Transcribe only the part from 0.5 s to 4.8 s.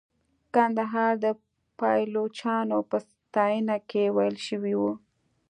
کندهار د پایلوچانو په ستاینه کې ویل شوې